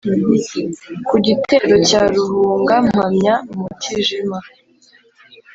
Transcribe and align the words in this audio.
Ku 1.07 1.15
gitero 1.25 1.75
cya 1.87 2.01
Ruhunga 2.13 2.75
mpamya 2.87 3.33
Mutijima. 3.55 4.39